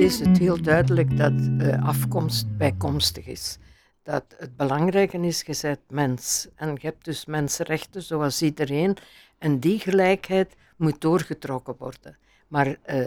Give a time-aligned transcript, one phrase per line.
[0.00, 3.58] is het heel duidelijk dat uh, afkomst bijkomstig is.
[4.02, 6.48] Dat het belangrijke is, je bent mens.
[6.54, 8.96] En je hebt dus mensenrechten zoals iedereen.
[9.38, 12.16] En die gelijkheid moet doorgetrokken worden.
[12.48, 13.06] Maar uh,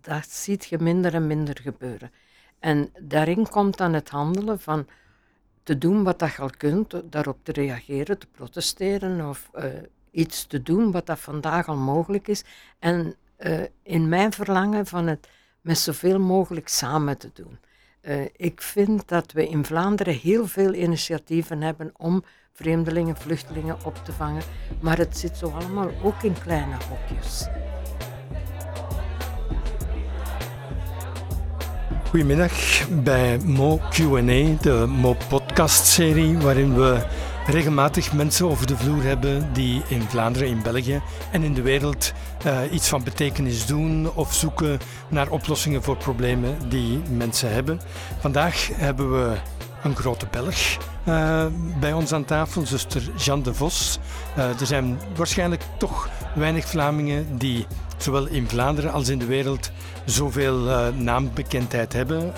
[0.00, 2.10] dat ziet je minder en minder gebeuren.
[2.58, 4.86] En daarin komt dan het handelen van
[5.62, 9.64] te doen wat dat je al kunt, daarop te reageren, te protesteren of uh,
[10.10, 12.44] iets te doen wat dat vandaag al mogelijk is.
[12.78, 15.28] En uh, in mijn verlangen van het
[15.62, 17.58] met zoveel mogelijk samen te doen.
[18.02, 24.04] Uh, ik vind dat we in Vlaanderen heel veel initiatieven hebben om vreemdelingen, vluchtelingen op
[24.04, 24.42] te vangen,
[24.80, 27.46] maar het zit zo allemaal ook in kleine hokjes.
[32.08, 37.06] Goedemiddag bij Mo Q&A, de Mo podcast serie waarin we
[37.46, 42.12] regelmatig mensen over de vloer hebben die in Vlaanderen, in België en in de wereld
[42.46, 47.80] uh, iets van betekenis doen of zoeken naar oplossingen voor problemen die mensen hebben.
[48.20, 49.36] Vandaag hebben we
[49.82, 50.76] een grote Belg
[51.08, 51.46] uh,
[51.80, 53.98] bij ons aan tafel, zuster Jeanne de Vos.
[54.38, 59.70] Uh, er zijn waarschijnlijk toch weinig Vlamingen die zowel in Vlaanderen als in de wereld
[60.04, 60.56] zoveel
[60.92, 62.32] naambekendheid hebben.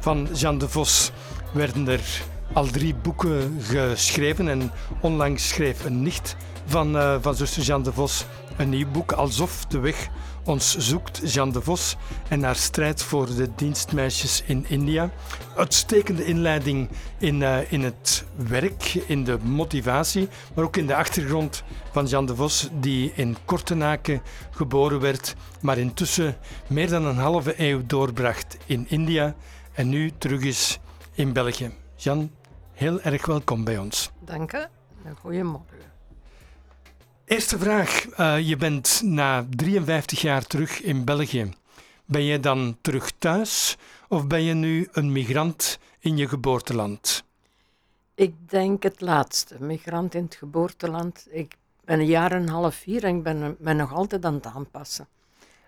[0.00, 1.10] van Jeanne de Vos
[1.52, 2.22] werden er
[2.52, 6.36] al drie boeken geschreven en onlangs schreef een nicht
[6.66, 8.24] van, uh, van zuster Jeanne de Vos
[8.56, 10.08] een nieuw boek, Alsof de weg
[10.44, 11.96] ons zoekt, Jeanne de Vos
[12.28, 15.10] en haar strijd voor de dienstmeisjes in India.
[15.56, 21.62] Uitstekende inleiding in, uh, in het werk, in de motivatie, maar ook in de achtergrond
[21.90, 26.36] van Jeanne de Vos, die in Kortenaken geboren werd, maar intussen
[26.66, 29.34] meer dan een halve eeuw doorbracht in India
[29.72, 30.78] en nu terug is
[31.14, 31.70] in België.
[31.96, 32.30] Jan,
[32.72, 34.10] heel erg welkom bij ons.
[34.24, 34.68] Dank je.
[35.20, 35.66] Goedemorgen.
[37.24, 38.06] Eerste vraag.
[38.18, 41.52] Uh, je bent na 53 jaar terug in België.
[42.04, 43.76] Ben je dan terug thuis
[44.08, 47.24] of ben je nu een migrant in je geboorteland?
[48.14, 49.56] Ik denk het laatste.
[49.58, 51.26] Migrant in het geboorteland.
[51.30, 54.34] Ik ben een jaar en een half hier en ik ben me nog altijd aan
[54.34, 55.08] het aanpassen.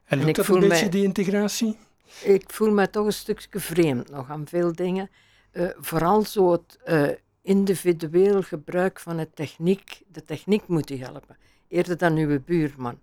[0.05, 1.77] En lukt dat een beetje, die integratie?
[2.23, 5.11] Ik voel me toch een stukje vreemd nog aan veel dingen.
[5.55, 7.09] Uh, vooral zo het uh,
[7.43, 10.03] individueel gebruik van de techniek.
[10.07, 11.37] De techniek moet je helpen
[11.75, 12.99] eerder dan uw buurman.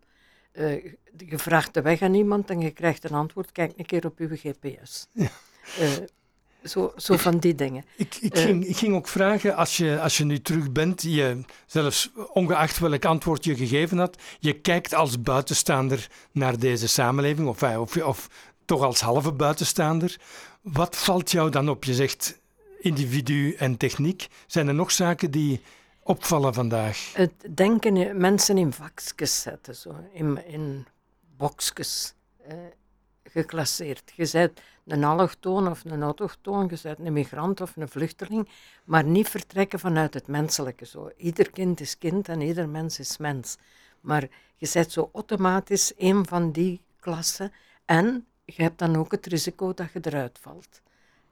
[0.53, 0.83] Uh,
[1.17, 3.51] je vraagt de weg aan iemand en je krijgt een antwoord.
[3.51, 5.07] Kijk een keer op uw GPS.
[5.11, 5.29] Ja.
[6.63, 7.85] Zo, zo van die dingen.
[7.95, 11.43] Ik, ik, ging, ik ging ook vragen, als je, als je nu terug bent, je,
[11.65, 17.63] zelfs ongeacht welk antwoord je gegeven had, je kijkt als buitenstaander naar deze samenleving, of,
[17.63, 18.29] of, of
[18.65, 20.19] toch als halve buitenstaander.
[20.61, 21.83] Wat valt jou dan op?
[21.83, 22.40] Je zegt
[22.81, 24.27] individu en techniek.
[24.47, 25.61] Zijn er nog zaken die
[26.03, 27.11] opvallen vandaag?
[27.13, 30.85] Het denken mensen in vakjes zetten, zo, in, in
[31.37, 32.53] boxjes eh,
[33.23, 34.11] geclasseerd.
[34.15, 38.49] Je bent een allochtoon of een autochtoon, je bent een migrant of een vluchteling,
[38.83, 40.85] maar niet vertrekken vanuit het menselijke.
[40.85, 41.11] Zo.
[41.17, 43.57] Ieder kind is kind en ieder mens is mens.
[44.01, 47.51] Maar je bent zo automatisch een van die klassen
[47.85, 50.81] en je hebt dan ook het risico dat je eruit valt.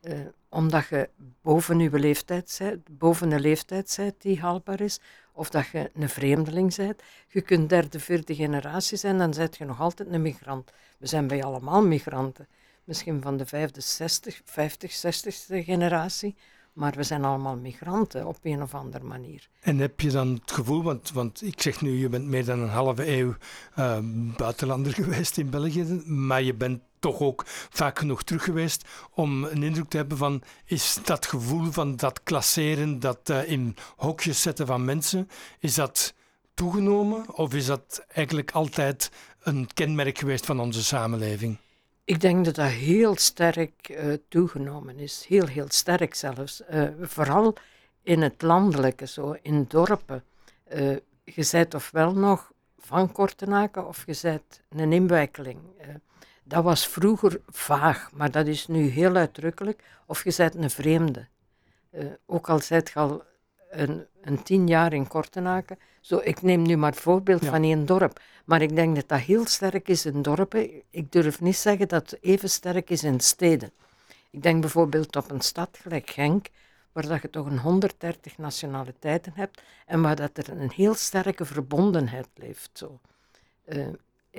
[0.02, 1.10] Uh, omdat je
[1.42, 5.00] boven je leeftijd bent, boven een leeftijd bent die haalbaar is,
[5.34, 7.02] of dat je een vreemdeling bent.
[7.28, 10.72] Je kunt derde, vierde generatie zijn, dan ben je nog altijd een migrant.
[10.98, 12.48] We zijn bij allemaal migranten.
[12.84, 16.36] Misschien van de vijfde, zestig, vijftig, zestigste generatie.
[16.74, 19.50] Maar we zijn allemaal migranten op een of andere manier.
[19.60, 22.60] En heb je dan het gevoel, want, want ik zeg nu, je bent meer dan
[22.60, 23.36] een halve eeuw
[23.80, 23.98] uh,
[24.38, 29.64] buitenlander geweest in België, maar je bent toch ook vaak genoeg terug geweest om een
[29.64, 34.66] indruk te hebben van is dat gevoel van dat klasseren, dat uh, in hokjes zetten
[34.66, 36.14] van mensen, is dat
[36.54, 41.58] toegenomen of is dat eigenlijk altijd een kenmerk geweest van onze samenleving?
[42.04, 46.62] Ik denk dat dat heel sterk uh, toegenomen is, heel, heel sterk zelfs.
[46.72, 47.56] Uh, vooral
[48.04, 50.24] in het landelijke, zo in dorpen.
[51.24, 55.60] Je bent ofwel nog van Kortenaken of je bent een inwijkeling.
[56.50, 59.84] Dat was vroeger vaag, maar dat is nu heel uitdrukkelijk.
[60.06, 61.28] Of je bent een vreemde.
[62.26, 63.24] ook al zijt je al
[63.70, 65.80] een, een tien jaar in Kortenaken.
[66.02, 68.20] Zo, ik neem nu maar voorbeeld van één dorp.
[68.46, 70.82] Maar ik denk dat dat heel sterk is in dorpen.
[70.90, 73.72] Ik durf niet zeggen dat het even sterk is in steden.
[74.30, 76.48] Ik denk bijvoorbeeld op een stad gelijk Genk,
[76.92, 81.46] waar dat je toch een 130 nationaliteiten hebt en waar dat er een heel sterke
[81.46, 82.70] verbondenheid leeft.
[82.74, 83.00] Zo.
[83.66, 83.88] Uh,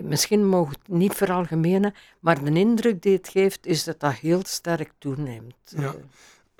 [0.02, 4.42] misschien mogen het niet veralgemenen, maar de indruk die het geeft is dat dat heel
[4.44, 5.54] sterk toeneemt.
[5.76, 5.94] Ja.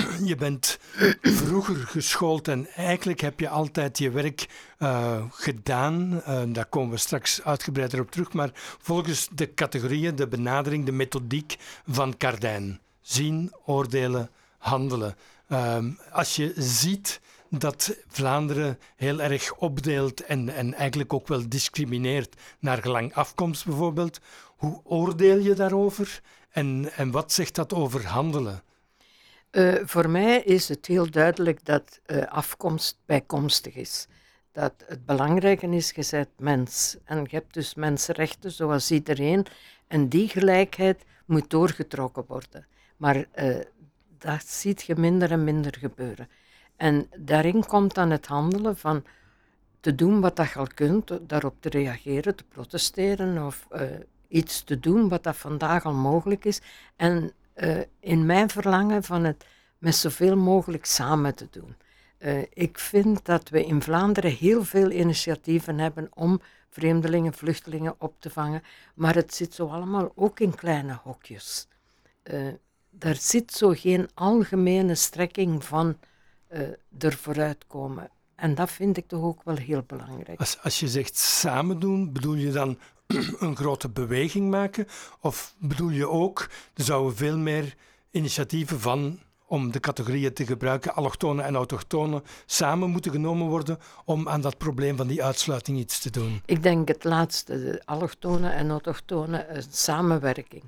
[0.31, 0.79] je bent
[1.21, 4.47] vroeger geschoold en eigenlijk heb je altijd je werk
[4.79, 6.23] uh, gedaan.
[6.29, 8.33] Uh, daar komen we straks uitgebreider op terug.
[8.33, 12.81] Maar volgens de categorieën, de benadering, de methodiek van Cardijn.
[13.01, 15.17] Zien, oordelen, handelen.
[15.49, 15.79] Uh,
[16.13, 22.83] als je ziet dat Vlaanderen heel erg opdeelt en, en eigenlijk ook wel discrimineert naar
[22.83, 24.21] gelang afkomst bijvoorbeeld,
[24.57, 26.21] hoe oordeel je daarover
[26.51, 28.63] en, en wat zegt dat over handelen?
[29.51, 34.07] Uh, voor mij is het heel duidelijk dat uh, afkomst bijkomstig is.
[34.53, 36.97] Dat het belangrijke is, je bent mens.
[37.05, 39.47] En je hebt dus mensenrechten zoals iedereen.
[39.87, 42.67] En die gelijkheid moet doorgetrokken worden.
[42.97, 43.57] Maar uh,
[44.19, 46.29] dat ziet je minder en minder gebeuren.
[46.81, 49.05] En daarin komt dan het handelen van
[49.81, 53.67] te doen wat dat je al kunt, daarop te reageren, te protesteren of
[54.29, 56.61] iets te doen wat dat vandaag al mogelijk is.
[56.97, 59.45] En uh, in mijn verlangen van het
[59.79, 61.77] met zoveel mogelijk samen te doen.
[62.19, 68.15] Uh, ik vind dat we in Vlaanderen heel veel initiatieven hebben om vreemdelingen, vluchtelingen op
[68.19, 68.63] te vangen,
[68.95, 71.69] maar het zit zo allemaal ook in kleine hokjes.
[72.91, 75.97] Daar zit zo geen algemene strekking van
[76.53, 76.61] uh,
[76.99, 78.11] er vooruitkomen.
[78.35, 80.39] En dat vind ik toch ook wel heel belangrijk.
[80.39, 82.79] Als, als je zegt samen doen, bedoel je dan
[83.39, 84.87] een grote beweging maken?
[85.21, 87.75] Of bedoel je ook, er zouden veel meer
[88.11, 94.29] initiatieven van, om de categorieën te gebruiken, allochtonen en autochtonen, samen moeten genomen worden om
[94.29, 96.43] aan dat probleem van die uitsluiting iets te doen?
[96.45, 100.63] Ik denk het laatste, de allochtonen en autochtonen, een samenwerking.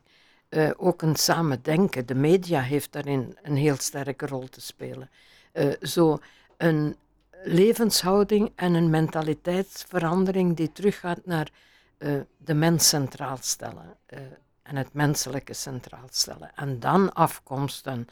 [0.48, 2.06] Uh, ook een samendenken.
[2.06, 5.10] De media heeft daarin een heel sterke rol te spelen.
[5.52, 6.18] Uh, zo
[6.56, 6.96] een
[7.44, 11.50] levenshouding en een mentaliteitsverandering die teruggaat naar
[11.98, 14.18] uh, de mens centraal stellen uh,
[14.62, 16.50] en het menselijke centraal stellen.
[16.54, 18.06] En dan afkomsten,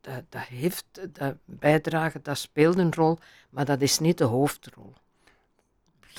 [0.00, 3.18] dat, dat, heeft dat bijdrage, dat speelt een rol,
[3.50, 4.94] maar dat is niet de hoofdrol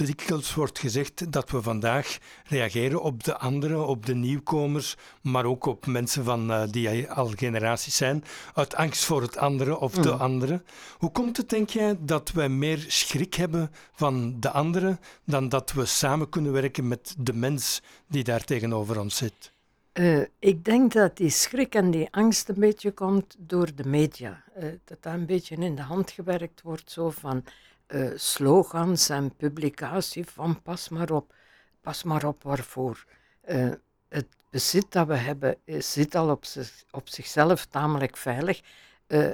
[0.06, 5.66] dikwijls wordt gezegd dat we vandaag reageren op de anderen, op de nieuwkomers, maar ook
[5.66, 8.24] op mensen van, uh, die al generaties zijn,
[8.54, 10.20] uit angst voor het andere of de mm.
[10.20, 10.62] andere.
[10.98, 15.72] Hoe komt het, denk jij, dat wij meer schrik hebben van de anderen dan dat
[15.72, 19.52] we samen kunnen werken met de mens die daar tegenover ons zit?
[19.94, 24.44] Uh, ik denk dat die schrik en die angst een beetje komt door de media.
[24.58, 27.44] Uh, dat dat een beetje in de hand gewerkt wordt, zo van
[27.88, 31.34] uh, slogans en publicatie van pas maar op,
[31.81, 33.06] pas maar op waarvoor.
[33.50, 33.72] Uh,
[34.10, 36.44] het bezit dat we hebben zit al op,
[36.92, 38.62] op zichzelf tamelijk veilig.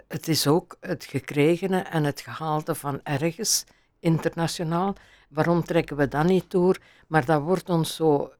[0.07, 3.63] Het is ook het gekregene en het gehaalde van ergens
[3.99, 4.95] internationaal.
[5.29, 6.77] Waarom trekken we dat niet door?
[7.07, 8.33] Maar dat wordt ons zo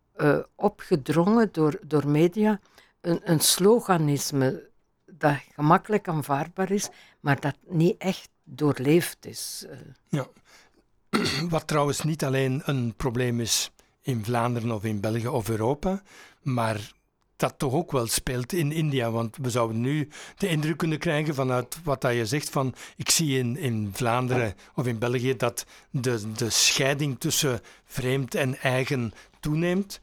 [0.56, 2.60] opgedrongen door, door media.
[3.02, 4.70] Een, een sloganisme
[5.06, 6.90] dat gemakkelijk aanvaardbaar is,
[7.20, 9.66] maar dat niet echt doorleefd is.
[9.70, 9.78] Eh.
[10.10, 10.28] Ja,
[11.50, 16.02] wat trouwens niet alleen een probleem is in Vlaanderen of in België of Europa,
[16.42, 16.92] maar
[17.36, 19.12] dat toch ook wel speelt in India.
[19.12, 23.10] Want we zouden nu de indruk kunnen krijgen vanuit wat dat je zegt van ik
[23.10, 29.14] zie in, in Vlaanderen of in België dat de, de scheiding tussen vreemd en eigen
[29.40, 30.02] toeneemt.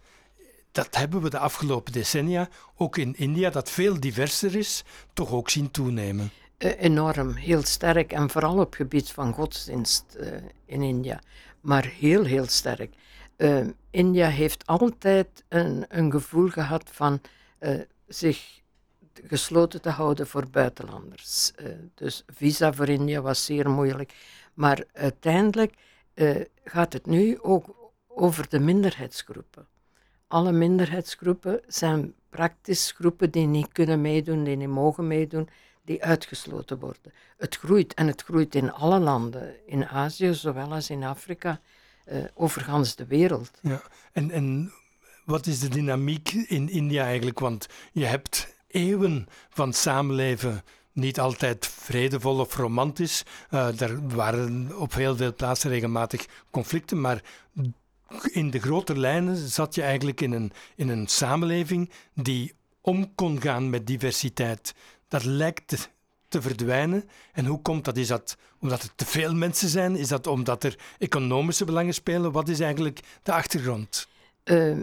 [0.73, 5.51] Dat hebben we de afgelopen decennia, ook in India, dat veel diverser is, toch ook
[5.51, 6.31] zien toenemen.
[6.61, 10.29] Eh, enorm, heel sterk en vooral op gebied van godsdienst uh,
[10.65, 11.21] in India.
[11.61, 12.95] Maar heel, heel sterk.
[13.37, 17.21] Uh, India heeft altijd een, een gevoel gehad van
[18.07, 18.61] zich
[19.27, 21.53] gesloten te houden voor buitenlanders.
[21.95, 24.13] dus visa voor India was zeer moeilijk.
[24.55, 25.75] Maar uiteindelijk
[26.65, 29.67] gaat het nu ook over de minderheidsgroepen.
[30.27, 35.49] Alle minderheidsgroepen zijn praktisch groepen die niet kunnen meedoen, die niet mogen meedoen
[35.85, 37.13] die uitgesloten worden.
[37.37, 41.61] Het groeit en het groeit in alle landen, in Azië zowel als in Afrika,
[42.37, 43.51] uh, de wereld.
[43.63, 43.83] Ja,
[44.13, 44.73] en, en
[45.25, 47.39] wat is de dynamiek in India eigenlijk?
[47.39, 53.23] Want je hebt eeuwen van samenleven niet altijd vredevol of romantisch.
[53.51, 57.23] Er waren op heel veel plaatsen regelmatig conflicten, maar
[58.31, 63.41] in de grote lijnen zat je eigenlijk in een, in een samenleving die om kon
[63.41, 64.75] gaan met diversiteit
[65.11, 65.89] dat lijkt
[66.29, 67.09] te, verdwijnen.
[67.33, 67.97] En hoe komt dat?
[67.97, 69.97] Is dat omdat er te veel mensen zijn?
[69.97, 72.33] Is dat omdat er economische belangen spelen?
[72.33, 74.09] Wat is eigenlijk de achtergrond?
[74.45, 74.77] Uh,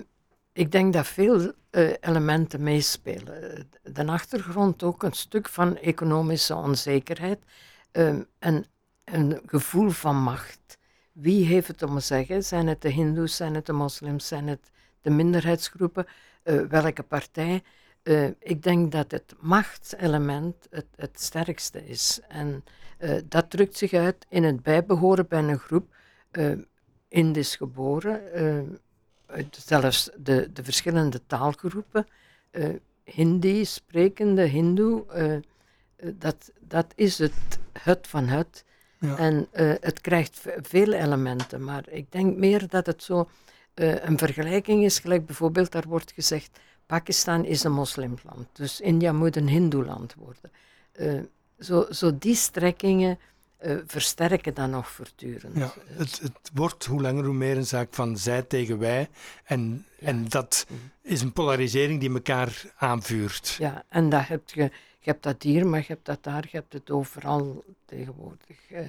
[0.53, 3.69] ik denk dat veel uh, elementen meespelen.
[3.83, 7.39] De achtergrond ook een stuk van economische onzekerheid
[7.91, 8.65] uh, en
[9.03, 10.77] een gevoel van macht.
[11.11, 12.43] Wie heeft het om te zeggen?
[12.43, 16.07] Zijn het de Hindoes, zijn het de moslims, zijn het de minderheidsgroepen?
[16.69, 17.63] welke partij?
[18.07, 22.19] Eh, ik denk dat het machtselement het, het sterkste is.
[22.27, 22.63] En
[22.99, 25.95] uh, dat drukt zich uit in het bijbehoren bij een groep
[26.31, 26.51] uh,
[27.07, 28.21] Indisch geboren,
[29.51, 32.07] zelfs de, de verschillende taalgroepen,
[33.03, 35.05] Hindi sprekende, Hindoe,
[36.13, 38.63] dat, dat is het het van het.
[38.99, 39.17] Ja.
[39.17, 39.47] En
[39.81, 43.29] het krijgt veel elementen, maar ik denk meer dat het zo
[43.73, 49.35] een vergelijking is, gelijk bijvoorbeeld daar wordt gezegd Pakistan is een moslimland, dus India moet
[49.35, 50.51] een hindoeland worden.
[50.99, 51.21] Uh,
[51.59, 53.19] zo, zo die strekkingen
[53.65, 55.57] uh, versterken dan nog voortdurend.
[55.57, 59.09] Ja, het, het, wordt hoe langer hoe meer een zaak van zij tegen wij.
[59.43, 60.79] En, en dat mhm.
[61.01, 63.55] is een polarisering die elkaar aanvuurt.
[63.59, 64.61] Ja, en dat heb je,
[64.99, 68.57] je hebt dat hier, maar je hebt dat daar, je hebt het overal tegenwoordig.
[68.71, 68.79] Uh.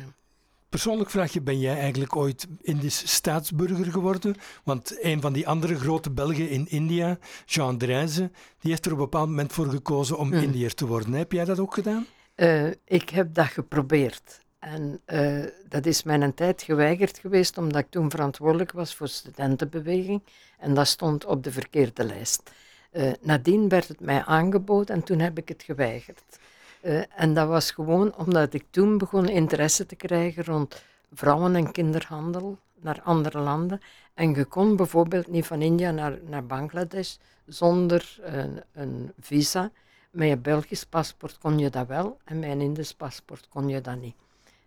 [0.69, 4.35] Persoonlijk vraag je, ben jij eigenlijk ooit Indisch staatsburger geworden?
[4.65, 8.99] Want een van die andere grote Belgen in India, Jean Dreize, die heeft er op
[8.99, 10.43] een bepaald moment voor gekozen om hmm.
[10.43, 11.13] Indiër te worden.
[11.13, 12.07] Heb jij dat ook gedaan?
[12.37, 14.41] Uh, ik heb dat geprobeerd.
[14.59, 19.09] En uh, dat is mij een tijd geweigerd geweest, omdat ik toen verantwoordelijk was voor
[19.09, 20.23] studentenbeweging.
[20.59, 22.51] En dat stond op de verkeerde lijst.
[22.93, 26.39] Uh, nadien werd het mij aangeboden en toen heb ik het geweigerd.
[26.83, 30.83] Uh, en dat was gewoon omdat ik toen begon interesse te krijgen rond
[31.13, 33.81] vrouwen- en kinderhandel naar andere landen.
[34.15, 37.17] En je kon bijvoorbeeld niet van India naar, naar Bangladesh
[37.47, 39.71] zonder een, een visa.
[40.11, 43.81] Met je Belgisch paspoort kon je dat wel en met een Indisch paspoort kon je
[43.81, 44.15] dat niet.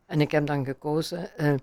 [0.05, 1.53] En ik heb dan gekozen, uh,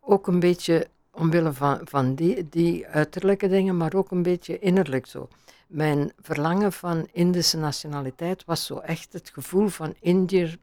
[0.00, 5.06] ook een beetje omwille van, van die, die uiterlijke dingen, maar ook een beetje innerlijk
[5.06, 5.28] zo
[5.72, 10.58] mijn verlangen van Indische nationaliteit was zo echt het gevoel van Indiër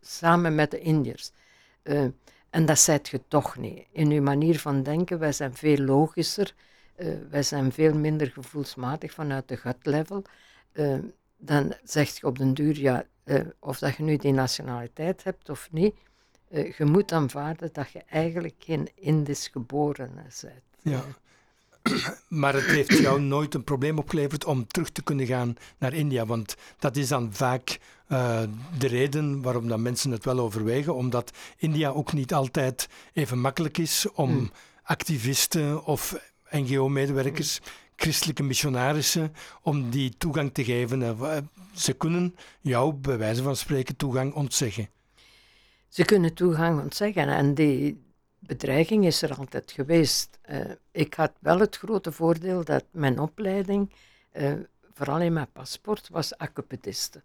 [0.00, 1.32] samen met de Indiërs.
[1.82, 2.04] Uh,
[2.50, 3.86] en dat zijt je toch niet.
[3.92, 6.54] In uw manier van denken, wij zijn veel logischer,
[6.96, 10.22] uh, wij zijn veel minder gevoelsmatig vanuit de gut level.
[10.72, 10.98] Uh,
[11.36, 13.04] dan zeg je op den duur, ja,
[13.58, 15.94] of dat je nu die nationaliteit hebt of niet,
[16.48, 20.44] je moet aanvaarden dat je eigenlijk geen Indisch geboren bent.
[20.82, 21.04] Ja,
[22.28, 26.26] maar het heeft jou nooit een probleem opgeleverd om terug te kunnen gaan naar India.
[26.26, 28.42] Want dat is dan vaak uh,
[28.78, 30.94] de reden waarom dat mensen het wel overwegen.
[30.94, 34.50] Omdat India ook niet altijd even makkelijk is om hmm.
[34.82, 36.16] activisten of
[36.50, 37.60] NGO-medewerkers,
[37.96, 41.02] christelijke missionarissen, om die toegang te geven.
[41.02, 41.36] Eh,
[41.74, 44.88] ze kunnen jou, bij wijze van spreken, toegang ontzeggen.
[45.88, 48.02] Ze kunnen toegang ontzeggen en die,
[48.46, 50.38] bedreiging is er altijd geweest.
[50.50, 53.90] Uh, ik had wel het grote voordeel dat mijn opleiding,
[54.32, 54.52] uh,
[54.92, 57.22] vooral in mijn paspoort, was acupediste.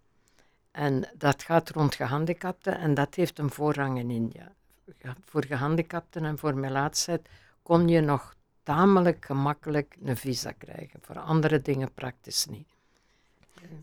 [0.70, 4.52] En dat gaat rond gehandicapten en dat heeft een voorrang in India.
[5.24, 7.28] Voor gehandicapten en voor melaatsheid
[7.62, 11.00] kon je nog tamelijk gemakkelijk een visa krijgen.
[11.02, 12.68] Voor andere dingen praktisch niet.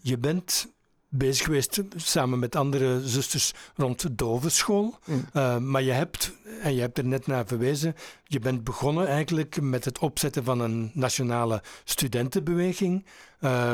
[0.01, 0.67] Je bent
[1.17, 4.97] bezig geweest samen met andere zusters rond de dovenschool.
[5.05, 5.25] Mm.
[5.33, 6.31] Uh, maar je hebt,
[6.61, 10.59] en je hebt er net naar verwezen, je bent begonnen eigenlijk met het opzetten van
[10.59, 13.05] een nationale studentenbeweging.
[13.41, 13.73] Uh,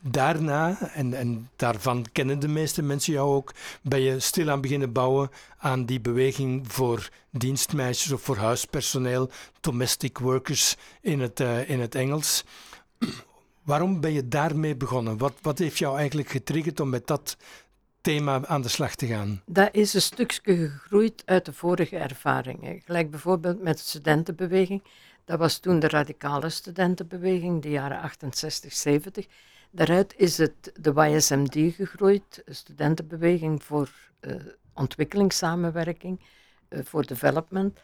[0.00, 5.30] daarna, en, en daarvan kennen de meeste mensen jou ook, ben je stilaan beginnen bouwen
[5.58, 9.30] aan die beweging voor dienstmeisjes of voor huispersoneel,
[9.60, 12.44] domestic workers in het, uh, in het Engels.
[13.68, 15.18] Waarom ben je daarmee begonnen?
[15.18, 17.36] Wat, wat heeft jou eigenlijk getriggerd om met dat
[18.00, 19.42] thema aan de slag te gaan?
[19.46, 22.80] Dat is een stukje gegroeid uit de vorige ervaringen.
[22.84, 24.82] Gelijk bijvoorbeeld met de studentenbeweging.
[25.24, 29.26] Dat was toen de radicale studentenbeweging, de jaren 68, 70.
[29.70, 34.34] Daaruit is het de YSMD gegroeid, studentenbeweging voor uh,
[34.74, 36.20] ontwikkelingssamenwerking,
[36.68, 37.78] uh, voor development.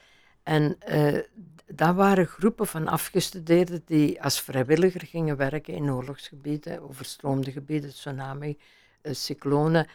[0.45, 1.19] En uh,
[1.67, 8.59] dat waren groepen van afgestudeerden die als vrijwilliger gingen werken in oorlogsgebieden, overstroomde gebieden, tsunami,
[9.03, 9.87] uh, cyclonen.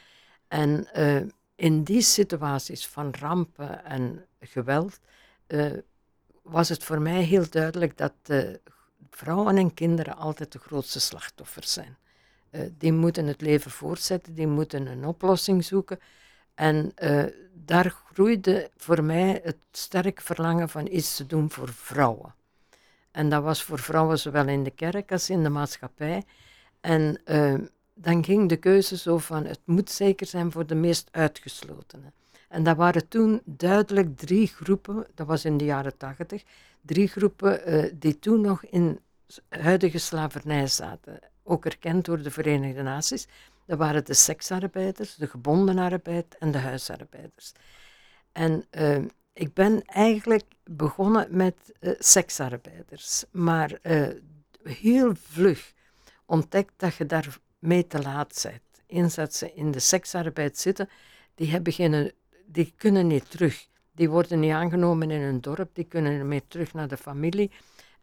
[0.47, 1.21] En uh,
[1.55, 4.99] in die situaties van rampen en geweld
[6.41, 8.13] was het voor mij heel duidelijk dat
[9.09, 11.97] vrouwen en kinderen altijd de grootste slachtoffers zijn.
[12.77, 15.99] die moeten het leven voortzetten, die moeten een oplossing zoeken.
[16.59, 17.23] En uh,
[17.53, 22.33] daar groeide voor mij het sterk verlangen van iets te doen voor vrouwen.
[23.11, 26.23] En dat was voor vrouwen zowel in de kerk als in de maatschappij.
[26.81, 27.53] En uh,
[27.93, 32.13] dan ging de keuze zo van, het moet zeker zijn voor de meest uitgeslotenen.
[32.47, 36.43] En dat waren toen duidelijk drie groepen, dat was in de jaren tachtig,
[36.81, 38.99] drie groepen uh, die toen nog in
[39.49, 41.19] huidige slavernij zaten.
[41.43, 43.27] Ook erkend door de Verenigde Naties.
[43.69, 47.51] Dat waren de seksarbeiders, de gebonden arbeid en de huisarbeiders.
[48.31, 48.97] En uh,
[49.33, 54.07] ik ben eigenlijk begonnen met uh, seksarbeiders, maar uh,
[54.63, 55.73] heel vlug
[56.25, 58.47] ontdekt dat je daar mee te laat
[58.87, 59.15] bent.
[59.15, 60.89] Dat ze in de seksarbeid zitten,
[61.35, 62.11] die, hebben geen,
[62.45, 63.67] die kunnen niet terug.
[63.91, 67.51] Die worden niet aangenomen in hun dorp, die kunnen meer terug naar de familie.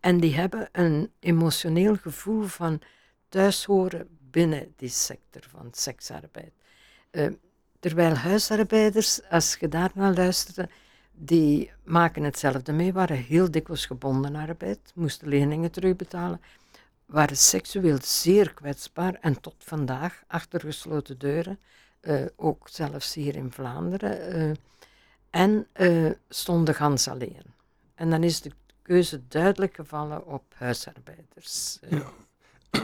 [0.00, 2.80] En die hebben een emotioneel gevoel van
[3.28, 6.52] thuishoren binnen die sector van seksarbeid.
[7.10, 7.32] Uh,
[7.80, 10.68] terwijl huisarbeiders, als je daarnaar luisterde,
[11.12, 16.40] die maken hetzelfde mee, waren heel dikwijls gebonden arbeid, moesten leningen terugbetalen,
[17.06, 21.58] waren seksueel zeer kwetsbaar en tot vandaag achter gesloten deuren,
[22.00, 24.54] uh, ook zelfs hier in Vlaanderen, uh,
[25.30, 27.54] en uh, stonden gans alleen.
[27.94, 28.50] En dan is de
[28.82, 31.78] keuze duidelijk gevallen op huisarbeiders.
[31.88, 32.12] Ja.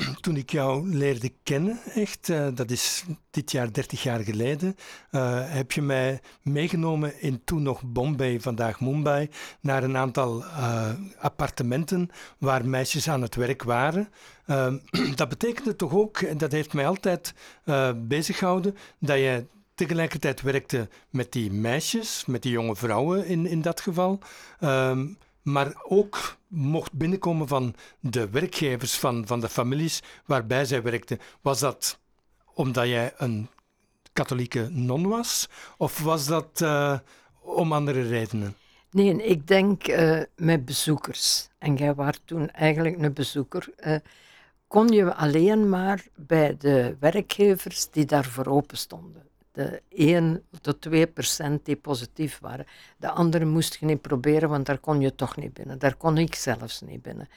[0.20, 4.76] toen ik jou leerde kennen, echt, uh, dat is dit jaar 30 jaar geleden,
[5.10, 9.30] uh, heb je mij meegenomen in toen nog Bombay, vandaag Mumbai,
[9.60, 14.08] naar een aantal uh, appartementen waar meisjes aan het werk waren.
[15.14, 17.34] dat betekende toch ook, en dat heeft mij altijd
[17.96, 19.44] bezig gehouden, dat je
[19.74, 24.18] tegelijkertijd werkte met die meisjes, met die jonge vrouwen in, in dat geval
[25.42, 31.18] maar ook mocht binnenkomen van de werkgevers, van, van de families waarbij zij werkten.
[31.40, 31.98] Was dat
[32.54, 33.48] omdat jij een
[34.12, 35.48] katholieke non was?
[35.76, 36.98] Of was dat uh,
[37.40, 38.56] om andere redenen?
[38.90, 41.48] Nee, ik denk uh, met bezoekers.
[41.58, 43.68] En jij was toen eigenlijk een bezoeker.
[43.86, 43.96] Uh,
[44.66, 51.06] kon je alleen maar bij de werkgevers die daarvoor open stonden de 1 tot 2
[51.06, 52.66] procent die positief waren.
[52.96, 55.78] De andere moest je niet proberen, want daar kon je toch niet binnen.
[55.78, 57.28] Daar kon ik zelfs niet binnen.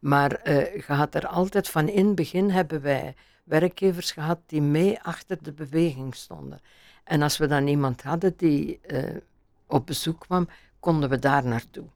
[0.00, 3.14] Maar uh, je had er altijd van in het begin hebben wij
[3.44, 6.60] werkgevers gehad die mee achter de beweging stonden.
[7.04, 9.16] En als we dan iemand hadden die uh,
[9.66, 10.48] op bezoek kwam,
[10.80, 11.86] konden we daar naartoe.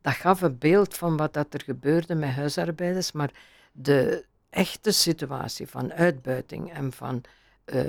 [0.00, 3.30] Dat gaf een beeld van wat dat er gebeurde met huisarbeiders, maar
[3.72, 7.22] de echte situatie van uitbuiting en van
[7.66, 7.82] uh,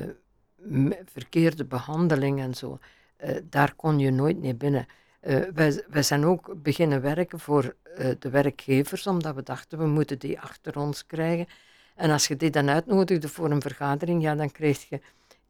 [1.05, 2.79] verkeerde behandeling en zo.
[3.25, 4.85] Uh, daar kon je nooit meer binnen.
[5.21, 9.85] Uh, wij, wij zijn ook beginnen werken voor uh, de werkgevers, omdat we dachten we
[9.85, 11.47] moeten die achter ons krijgen.
[11.95, 14.99] En als je die dan uitnodigde voor een vergadering, ja, dan kreeg je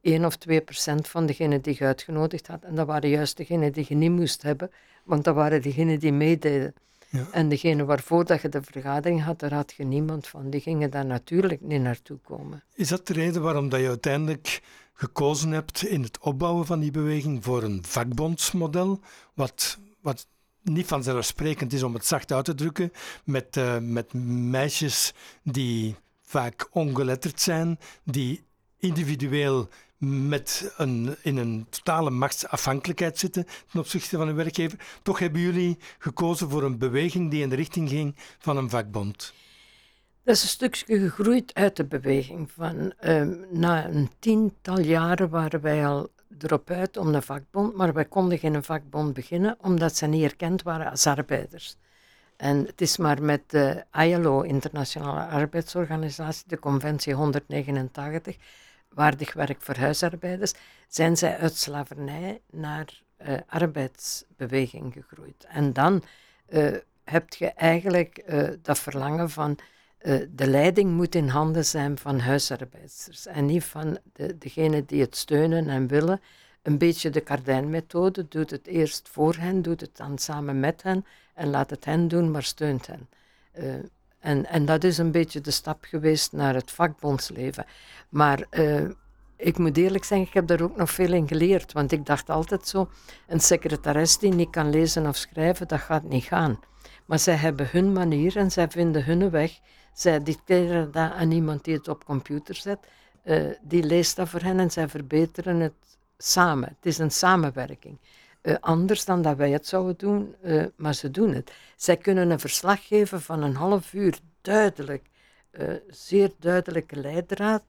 [0.01, 2.63] 1 of 2 procent van degenen die je uitgenodigd had.
[2.63, 4.71] En dat waren juist degenen die je niet moest hebben,
[5.03, 6.73] want dat waren degenen die meededen.
[7.09, 7.27] Ja.
[7.31, 10.49] En degene waarvoor dat je de vergadering had, daar had je niemand van.
[10.49, 12.63] Die gingen daar natuurlijk niet naartoe komen.
[12.75, 14.61] Is dat de reden waarom dat je uiteindelijk
[14.99, 18.99] gekozen hebt in het opbouwen van die beweging voor een vakbondsmodel,
[19.33, 20.27] wat, wat
[20.61, 22.91] niet vanzelfsprekend is om het zacht uit te drukken,
[23.23, 28.43] met, uh, met meisjes die vaak ongeletterd zijn, die
[28.77, 34.79] individueel met een, in een totale machtsafhankelijkheid zitten ten opzichte van hun werkgever.
[35.03, 39.33] Toch hebben jullie gekozen voor een beweging die in de richting ging van een vakbond.
[40.29, 42.51] Dat is een stukje gegroeid uit de beweging.
[42.51, 47.93] Van, um, na een tiental jaren waren wij al erop uit om een vakbond, maar
[47.93, 51.77] wij konden geen vakbond beginnen omdat ze niet erkend waren als arbeiders.
[52.37, 58.35] En het is maar met de ILO, Internationale Arbeidsorganisatie, de Conventie 189,
[58.89, 60.53] waardig werk voor huisarbeiders,
[60.87, 65.45] zijn zij uit slavernij naar uh, arbeidsbeweging gegroeid.
[65.47, 66.03] En dan
[66.49, 69.59] uh, heb je eigenlijk uh, dat verlangen van
[70.01, 75.01] uh, de leiding moet in handen zijn van huisarbeiders en niet van de, degene die
[75.01, 76.21] het steunen en willen.
[76.61, 81.05] Een beetje de kardijnmethode, doet het eerst voor hen, doet het dan samen met hen
[81.33, 83.09] en laat het hen doen, maar steunt hen.
[83.59, 83.73] Uh,
[84.19, 87.65] en, en dat is een beetje de stap geweest naar het vakbondsleven.
[88.09, 88.89] Maar uh,
[89.35, 91.71] ik moet eerlijk zeggen, ik heb daar ook nog veel in geleerd.
[91.71, 92.89] Want ik dacht altijd zo,
[93.27, 96.59] een secretaris die niet kan lezen of schrijven, dat gaat niet gaan.
[97.05, 99.59] Maar zij hebben hun manier en zij vinden hun weg.
[99.93, 102.79] Zij dicteren dat aan iemand die het op computer zet.
[103.23, 106.69] Uh, die leest dat voor hen en zij verbeteren het samen.
[106.69, 107.97] Het is een samenwerking.
[108.41, 111.51] Uh, anders dan dat wij het zouden doen, uh, maar ze doen het.
[111.75, 115.07] Zij kunnen een verslag geven van een half uur, duidelijk,
[115.87, 117.63] zeer duidelijke leidraad.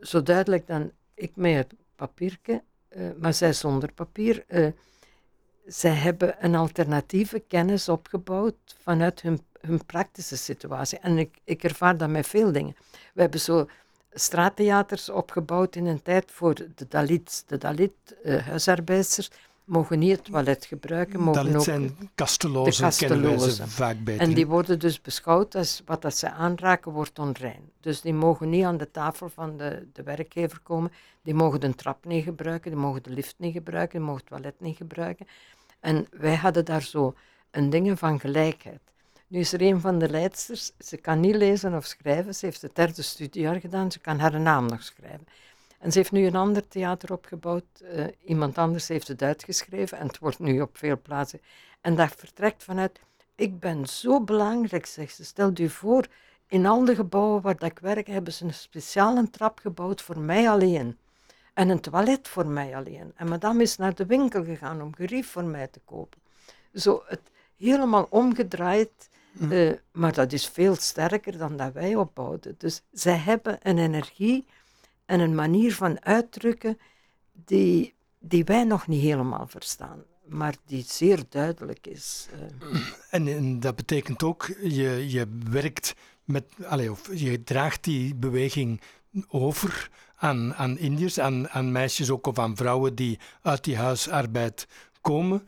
[0.00, 2.62] zo duidelijk dan ik met het papiertje,
[3.18, 4.44] maar zij zonder papier
[5.66, 10.98] zij hebben een alternatieve kennis opgebouwd vanuit hun, hun praktische situatie.
[10.98, 12.76] En ik, ik ervaar dat met veel dingen.
[13.14, 13.68] We hebben zo
[14.12, 17.44] straattheaters opgebouwd in een tijd voor de Dalits.
[17.46, 21.20] De Dalit-huisarbeiders uh, mogen niet het toilet gebruiken.
[21.20, 24.22] Mogen Dalit ook zijn kastelozen, vaak beter.
[24.22, 27.70] En die worden dus beschouwd als wat dat ze aanraken wordt onrein.
[27.80, 30.92] Dus die mogen niet aan de tafel van de, de werkgever komen.
[31.22, 34.30] Die mogen de trap niet gebruiken, die mogen de lift niet gebruiken, die mogen het
[34.30, 35.26] toilet niet gebruiken.
[35.80, 37.14] En wij hadden daar zo
[37.50, 38.80] een ding van gelijkheid.
[39.26, 42.62] Nu is er een van de leidsters, ze kan niet lezen of schrijven, ze heeft
[42.62, 45.26] het derde studiejaar gedaan, ze kan haar naam nog schrijven.
[45.84, 50.06] En ze heeft nu een ander theater opgebouwd, uh, iemand anders heeft het uitgeschreven en
[50.06, 51.40] het wordt nu op veel plaatsen.
[51.80, 53.00] En dat vertrekt vanuit,
[53.34, 55.24] ik ben zo belangrijk, zegt ze.
[55.24, 56.06] Stel je voor,
[56.48, 60.18] in al de gebouwen waar dat ik werk, hebben ze een speciale trap gebouwd voor
[60.18, 60.98] mij alleen.
[61.54, 63.12] En een toilet voor mij alleen.
[63.16, 66.20] En madame is naar de winkel gegaan om gerief voor mij te kopen.
[66.74, 69.08] Zo, het helemaal omgedraaid.
[69.38, 69.52] Hm.
[69.52, 72.54] Eh, maar dat is veel sterker dan dat wij opbouwden.
[72.58, 74.46] Dus zij hebben een energie
[75.06, 76.78] en een manier van uitdrukken
[77.32, 82.28] die, die wij nog niet helemaal verstaan maar die zeer duidelijk is.
[82.32, 82.80] Eh.
[83.10, 88.80] En, en, dat betekent ook, je, je werkt met, allez, of je draagt die beweging
[89.28, 94.66] over aan, aan Indiërs, aan, aan meisjes ook of aan vrouwen die uit die huisarbeid
[95.00, 95.46] komen.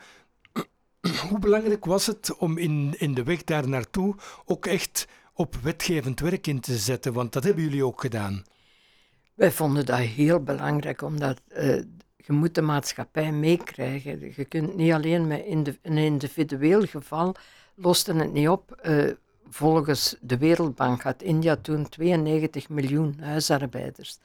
[1.28, 4.14] Hoe belangrijk was het om in, in de weg daar naartoe
[4.44, 7.12] ook echt op wetgevend werk in te zetten?
[7.12, 8.44] Want dat hebben jullie ook gedaan.
[9.36, 11.82] Wij vonden dat heel belangrijk, omdat uh,
[12.16, 14.32] je moet de maatschappij meekrijgen.
[14.36, 17.34] Je kunt niet alleen met in een individueel geval
[17.74, 18.80] loste het niet op.
[18.82, 19.12] Uh,
[19.48, 24.18] volgens de Wereldbank had India toen 92 miljoen huisarbeiders.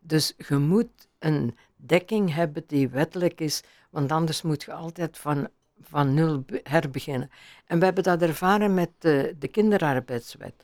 [0.00, 5.48] Dus je moet een dekking hebben die wettelijk is, want anders moet je altijd van,
[5.80, 7.30] van nul herbeginnen.
[7.66, 10.54] En we hebben dat ervaren met de kinderarbeidswet.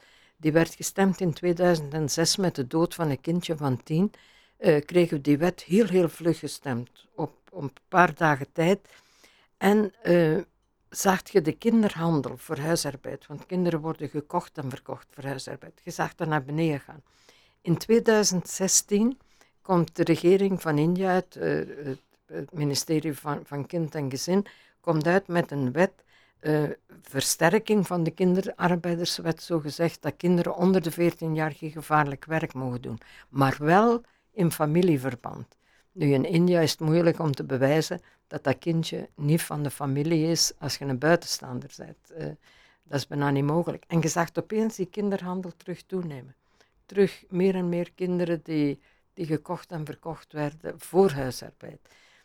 [0.44, 4.12] Die werd gestemd in 2006 met de dood van een kindje van tien.
[4.58, 8.88] Uh, kregen we die wet heel, heel vlug gestemd, op, op een paar dagen tijd.
[9.56, 10.38] En uh,
[10.88, 15.80] zag je de kinderhandel voor huisarbeid, want kinderen worden gekocht en verkocht voor huisarbeid.
[15.84, 17.02] Je zag dat naar beneden gaan.
[17.60, 19.18] In 2016
[19.62, 21.94] komt de regering van India, uit, uh,
[22.26, 24.46] het, ministerie van, van Kind en Gezin,
[24.80, 26.04] komt uit met een wet,
[26.44, 26.70] uh,
[27.02, 32.54] versterking van de kinderarbeiderswet, zo gezegd, dat kinderen onder de 14 jaar geen gevaarlijk werk
[32.54, 34.02] mogen doen, maar wel
[34.32, 35.56] in familieverband.
[35.92, 39.70] Nu, in India is het moeilijk om te bewijzen dat dat kindje niet van de
[39.70, 42.12] familie is als je een buitenstaander bent.
[42.18, 42.26] Uh,
[42.82, 43.84] dat is bijna niet mogelijk.
[43.86, 46.34] En je zag opeens die kinderhandel terug toenemen.
[46.86, 48.80] Terug meer en meer kinderen die,
[49.14, 51.80] die gekocht en verkocht werden voor huisarbeid.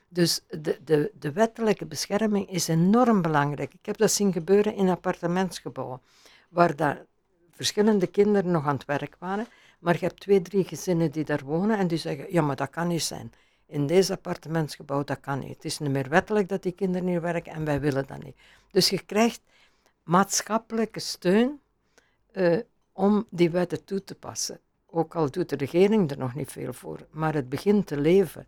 [0.09, 3.73] Dus de, de, de wettelijke bescherming is enorm belangrijk.
[3.73, 6.01] Ik heb dat zien gebeuren in appartementsgebouwen,
[6.49, 7.05] waar daar
[7.51, 9.47] verschillende kinderen nog aan het werk waren,
[9.79, 12.69] maar je hebt twee, drie gezinnen die daar wonen en die zeggen, ja, maar dat
[12.69, 13.31] kan niet zijn
[13.69, 15.55] in deze appartementsgebouw, dat kan niet.
[15.55, 18.35] Het is niet meer wettelijk dat die kinderen hier werken en wij willen dat niet.
[18.71, 19.41] Dus je krijgt
[20.03, 21.59] maatschappelijke steun
[22.31, 22.59] uh,
[22.91, 24.59] om die wetten toe te passen.
[24.85, 28.47] Ook al doet de regering er nog niet veel voor, maar het begint te leven.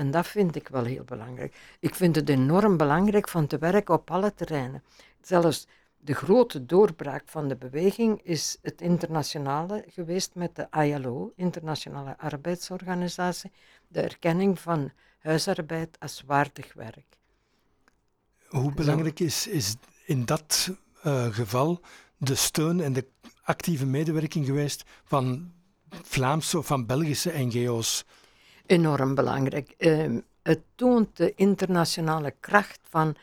[0.00, 1.54] En dat vind ik wel heel belangrijk.
[1.80, 4.82] Ik vind het enorm belangrijk van te werken op alle terreinen.
[5.22, 5.66] Zelfs
[5.98, 13.52] de grote doorbraak van de beweging is het internationale geweest met de ILO, Internationale Arbeidsorganisatie,
[13.88, 17.18] de erkenning van huisarbeid als waardig werk.
[18.48, 20.70] Hoe belangrijk is, is in dat
[21.04, 21.80] uh, geval
[22.16, 23.06] de steun en de
[23.42, 25.52] actieve medewerking geweest van
[25.90, 28.04] Vlaamse of van Belgische NGO's?
[28.70, 29.74] Enorm belangrijk.
[29.78, 33.14] Uh, het toont de internationale kracht van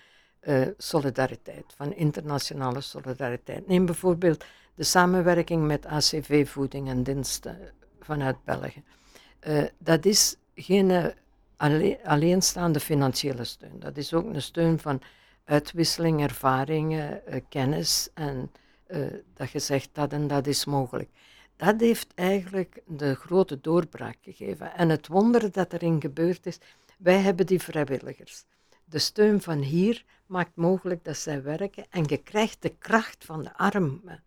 [0.42, 3.68] uh, solidariteit, van internationale solidariteit.
[3.68, 7.58] Neem bijvoorbeeld de samenwerking met ACV Voeding en Diensten
[8.00, 8.84] vanuit België.
[9.48, 13.80] Uh, dat is geen uh, alleenstaande financiële steun.
[13.80, 15.02] Dat is ook een steun van
[15.46, 18.52] uitwisseling, ervaringen, kennis en
[19.34, 21.10] dat je zegt dat en dat is mogelijk.
[21.58, 24.74] Dat heeft eigenlijk de grote doorbraak gegeven.
[24.74, 26.60] En het wonder dat erin gebeurd is,
[26.98, 28.46] wij hebben die vrijwilligers.
[28.86, 33.44] De steun van hier maakt mogelijk dat zij werken en je krijgt de kracht van
[33.44, 34.24] de armen.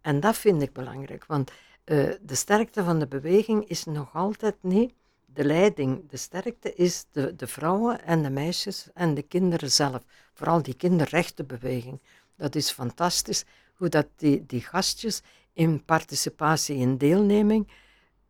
[0.00, 4.56] En dat vind ik belangrijk, want uh, de sterkte van de beweging is nog altijd
[4.60, 4.92] niet
[5.24, 6.10] de leiding.
[6.10, 10.02] De sterkte is de, de vrouwen en de meisjes en de kinderen zelf.
[10.34, 12.00] Vooral die kinderrechtenbeweging.
[12.36, 15.22] Dat is fantastisch hoe dat die, die gastjes
[15.56, 17.68] in participatie en deelneming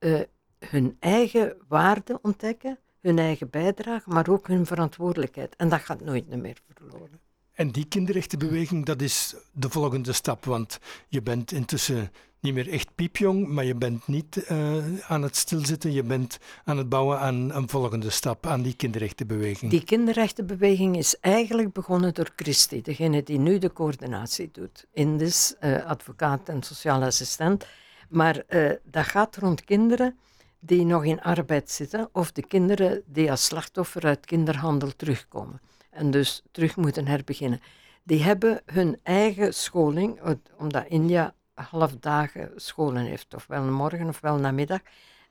[0.01, 0.21] uh,
[0.59, 5.57] hun eigen waarde ontdekken hun eigen bijdrage, maar ook hun verantwoordelijkheid.
[5.57, 7.21] En dat gaat nooit meer verloren.
[7.57, 12.95] En die kinderrechtenbeweging, dat is de volgende stap, want je bent intussen niet meer echt
[12.95, 17.51] piepjong, maar je bent niet uh, aan het stilzitten, je bent aan het bouwen aan
[17.55, 19.71] een volgende stap, aan die kinderrechtenbeweging.
[19.71, 24.87] Die kinderrechtenbeweging is eigenlijk begonnen door Christy, degene die nu de coördinatie doet.
[24.92, 27.66] Indus, uh, advocaat en sociaal assistent.
[28.09, 30.16] Maar uh, dat gaat rond kinderen
[30.59, 35.61] die nog in arbeid zitten of de kinderen die als slachtoffer uit kinderhandel terugkomen
[35.96, 37.61] en dus terug moeten herbeginnen.
[38.02, 40.20] die hebben hun eigen scholing,
[40.59, 44.80] omdat India halfdagen scholen heeft, ofwel morgen ofwel namiddag.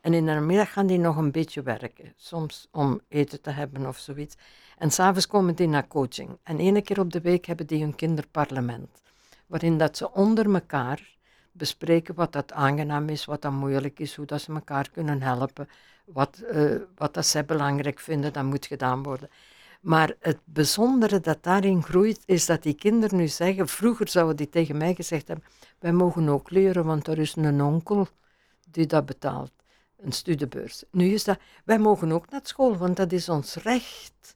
[0.01, 3.85] En in de namiddag gaan die nog een beetje werken, soms om eten te hebben
[3.85, 4.35] of zoiets.
[4.77, 6.37] En s'avonds komen die naar coaching.
[6.43, 9.01] En één keer op de week hebben die hun kinderparlement,
[9.47, 11.15] waarin dat ze onder elkaar
[11.51, 15.69] bespreken wat dat aangenaam is, wat dat moeilijk is, hoe dat ze elkaar kunnen helpen,
[16.05, 19.29] wat, uh, wat dat zij belangrijk vinden, dat moet gedaan worden.
[19.85, 24.49] Maar het bijzondere dat daarin groeit, is dat die kinderen nu zeggen, vroeger zouden die
[24.49, 25.45] tegen mij gezegd hebben,
[25.79, 28.07] wij mogen ook leren, want er is een onkel
[28.71, 29.51] die dat betaalt,
[29.97, 30.83] een studiebeurs.
[30.91, 34.35] Nu is dat, wij mogen ook naar school, want dat is ons recht.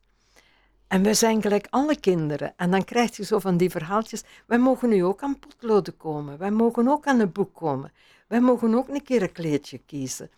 [0.88, 2.54] En wij zijn gelijk alle kinderen.
[2.56, 4.24] En dan krijg je zo van die verhaaltjes.
[4.46, 6.38] Wij mogen nu ook aan potloden komen.
[6.38, 7.92] Wij mogen ook aan een boek komen.
[8.28, 10.30] Wij mogen ook een keer een kleedje kiezen.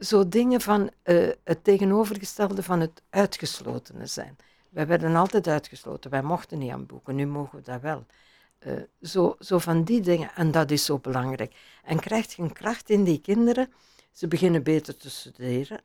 [0.00, 4.36] Zo dingen van uh, het tegenovergestelde van het uitgeslotene zijn.
[4.68, 6.10] Wij werden altijd uitgesloten.
[6.10, 7.14] Wij mochten niet aan boeken.
[7.14, 8.06] Nu mogen we dat wel.
[8.66, 10.30] Uh, zo, zo van die dingen.
[10.34, 11.54] En dat is zo belangrijk.
[11.84, 13.72] En krijgt je een kracht in die kinderen.
[14.12, 15.80] Ze beginnen beter te studeren.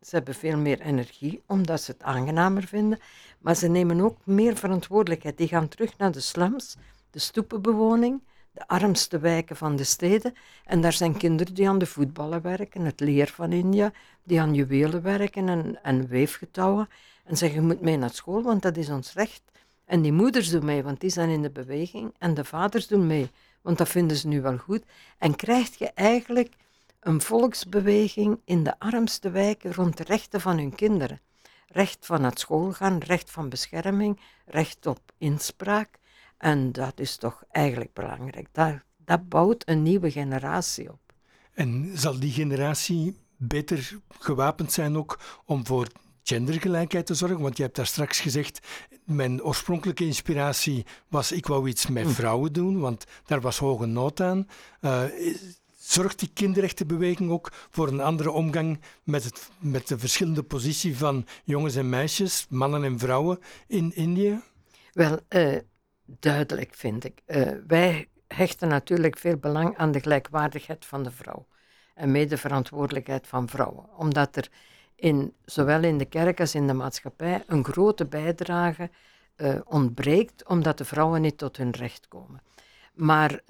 [0.00, 2.98] Ze hebben veel meer energie, omdat ze het aangenamer vinden.
[3.38, 5.36] Maar ze nemen ook meer verantwoordelijkheid.
[5.36, 6.76] Die gaan terug naar de slums,
[7.10, 10.34] de stoepenbewoning, de armste wijken van de steden.
[10.64, 14.54] En daar zijn kinderen die aan de voetballen werken, het leer van India, die aan
[14.54, 16.88] juwelen werken en, en weefgetouwen.
[17.24, 19.42] En zeggen, je moet mee naar school, want dat is ons recht.
[19.84, 22.14] En die moeders doen mee, want die zijn in de beweging.
[22.18, 23.30] En de vaders doen mee,
[23.62, 24.82] want dat vinden ze nu wel goed.
[25.18, 26.54] En krijg je eigenlijk
[27.00, 31.20] een volksbeweging in de armste wijken rond de rechten van hun kinderen.
[31.66, 35.98] Recht van naar school gaan, recht van bescherming, recht op inspraak.
[36.40, 38.48] En dat is toch eigenlijk belangrijk.
[38.52, 38.74] Dat,
[39.04, 41.00] dat bouwt een nieuwe generatie op.
[41.52, 45.88] En zal die generatie beter gewapend zijn ook om voor
[46.22, 47.40] gendergelijkheid te zorgen?
[47.40, 48.66] Want je hebt daar straks gezegd,
[49.04, 52.10] mijn oorspronkelijke inspiratie was ik wou iets met hm.
[52.10, 54.48] vrouwen doen, want daar was hoge nood aan.
[54.80, 55.02] Uh,
[55.78, 61.26] zorgt die kinderrechtenbeweging ook voor een andere omgang met, het, met de verschillende positie van
[61.44, 64.40] jongens en meisjes, mannen en vrouwen in Indië?
[64.92, 65.58] Wel, uh,
[66.18, 67.22] duidelijk vind ik.
[67.26, 71.46] Uh, wij hechten natuurlijk veel belang aan de gelijkwaardigheid van de vrouw
[71.94, 74.48] en medeverantwoordelijkheid van vrouwen, omdat er
[74.94, 78.90] in, zowel in de kerk als in de maatschappij een grote bijdrage
[79.36, 82.42] uh, ontbreekt, omdat de vrouwen niet tot hun recht komen.
[82.94, 83.40] Maar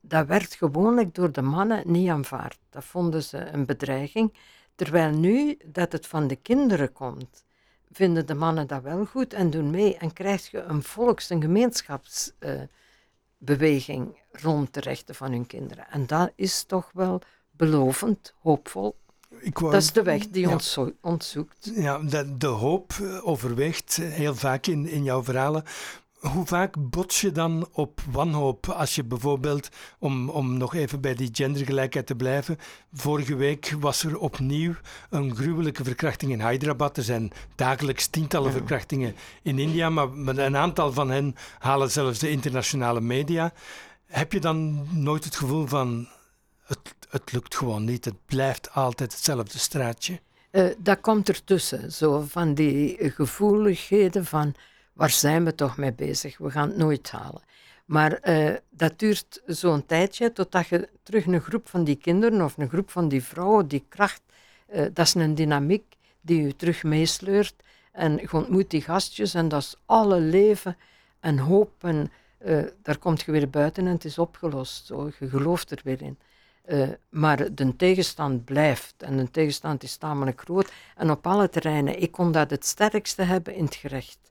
[0.00, 2.58] dat werd gewoonlijk door de mannen niet aanvaard.
[2.70, 4.34] Dat vonden ze een bedreiging.
[4.74, 7.44] Terwijl nu dat het van de kinderen komt,
[7.92, 9.96] vinden de mannen dat wel goed en doen mee.
[9.96, 15.86] En krijg je een volks- en gemeenschapsbeweging uh, rond de rechten van hun kinderen.
[15.90, 18.98] En dat is toch wel belovend, hoopvol.
[19.52, 21.70] Wou, dat is de weg die ons ons zoekt.
[21.74, 25.64] Ja, de, de hoop eh, overweegt heel vaak in, in jouw verhalen.
[26.20, 31.14] Hoe vaak bots je dan op wanhoop als je bijvoorbeeld, om, om nog even bij
[31.14, 32.58] die gendergelijkheid te blijven,
[32.92, 34.74] vorige week was er opnieuw
[35.10, 36.96] een gruwelijke verkrachting in Hyderabad.
[36.96, 42.30] Er zijn dagelijks tientallen verkrachtingen in India, maar een aantal van hen halen zelfs de
[42.30, 43.52] internationale media.
[44.06, 46.08] Heb je dan nooit het gevoel van
[46.64, 50.20] het, het lukt gewoon niet, het blijft altijd hetzelfde straatje?
[50.52, 54.54] Uh, dat komt ertussen, zo van die gevoeligheden van
[54.92, 56.38] waar zijn we toch mee bezig?
[56.38, 57.42] We gaan het nooit halen.
[57.90, 62.58] Maar uh, dat duurt zo'n tijdje totdat je terug een groep van die kinderen of
[62.58, 64.22] een groep van die vrouwen, die kracht,
[64.72, 67.54] uh, dat is een dynamiek die je terug meesleurt.
[67.92, 70.76] En je ontmoet die gastjes en dat is alle leven
[71.20, 71.84] en hoop.
[71.84, 72.10] En
[72.44, 74.88] uh, daar komt je weer buiten en het is opgelost.
[75.18, 76.18] Je gelooft er weer in.
[77.08, 80.72] Maar de tegenstand blijft en de tegenstand is tamelijk groot.
[80.96, 84.29] En op alle terreinen, ik kon dat het sterkste hebben in het gerecht.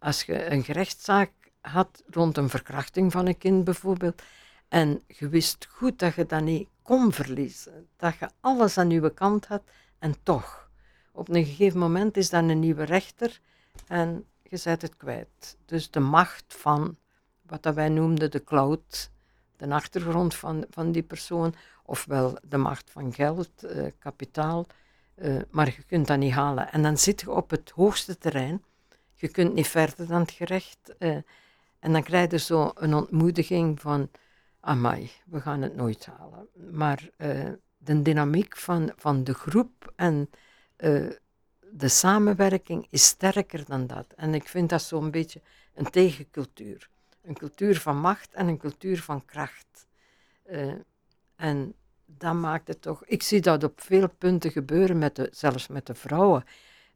[0.00, 4.22] Als je een gerechtszaak had rond een verkrachting van een kind bijvoorbeeld,
[4.68, 9.14] en je wist goed dat je dat niet kon verliezen, dat je alles aan je
[9.14, 9.62] kant had,
[9.98, 10.70] en toch,
[11.12, 13.40] op een gegeven moment is dat een nieuwe rechter
[13.86, 15.56] en je zet het kwijt.
[15.64, 16.96] Dus de macht van
[17.42, 19.10] wat dat wij noemden de cloud,
[19.56, 24.66] de achtergrond van, van die persoon, ofwel de macht van geld, uh, kapitaal,
[25.16, 26.72] uh, maar je kunt dat niet halen.
[26.72, 28.64] En dan zit je op het hoogste terrein
[29.20, 30.94] je kunt niet verder dan het gerecht.
[30.98, 31.16] Uh,
[31.78, 34.10] en dan krijg je zo een ontmoediging van,
[34.60, 36.48] amai, we gaan het nooit halen.
[36.70, 40.30] Maar uh, de dynamiek van, van de groep en
[40.78, 41.10] uh,
[41.70, 44.06] de samenwerking is sterker dan dat.
[44.16, 45.40] En ik vind dat zo'n beetje
[45.74, 46.88] een tegencultuur.
[47.22, 49.86] Een cultuur van macht en een cultuur van kracht.
[51.36, 51.74] en
[52.06, 53.04] dat maakt het toch...
[53.04, 56.44] Ik zie dat op veel punten gebeuren, met zelfs met de vrouwen.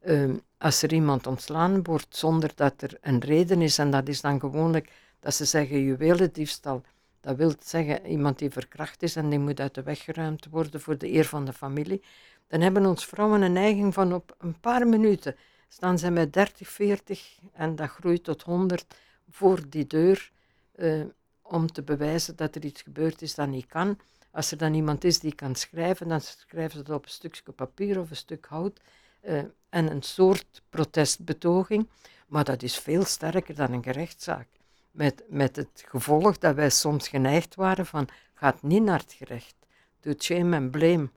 [0.05, 4.21] Ehm, als er iemand ontslaan wordt zonder dat er een reden is, en dat is
[4.21, 6.83] dan gewoonlijk dat ze zeggen juwelendiefstal,
[7.21, 10.81] dat wil zeggen iemand die verkracht is en die moet uit de weg geruimd worden
[10.81, 12.01] voor de eer van de familie,
[12.47, 15.35] dan hebben ons vrouwen een neiging van op een paar minuten
[15.67, 18.85] staan ze met 30, 40 en dat groeit tot 100
[19.29, 20.31] voor die deur
[20.75, 21.01] eh,
[21.41, 23.99] om te bewijzen dat er iets gebeurd is dat niet kan.
[24.31, 27.51] Als er dan iemand is die kan schrijven, dan schrijven ze het op een stukje
[27.51, 28.79] papier of een stuk hout
[29.27, 31.89] uh, en een soort protestbetoging.
[32.27, 34.47] Maar dat is veel sterker dan een gerechtszaak.
[34.91, 39.55] Met, met het gevolg dat wij soms geneigd waren van, gaat niet naar het gerecht.
[39.99, 41.09] Doe shame en blame.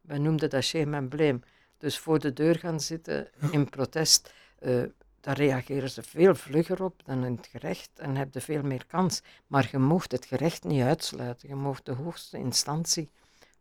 [0.00, 1.40] Wij noemden dat shame en blame.
[1.78, 4.82] Dus voor de deur gaan zitten in protest, uh,
[5.20, 9.22] daar reageren ze veel vlugger op dan in het gerecht en hebben veel meer kans.
[9.46, 11.48] Maar je mocht het gerecht niet uitsluiten.
[11.48, 13.10] Je mocht de hoogste instantie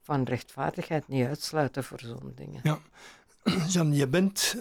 [0.02, 2.60] van rechtvaardigheid niet uitsluiten voor zo'n dingen.
[2.64, 2.80] Ja,
[3.74, 4.56] Jan, je bent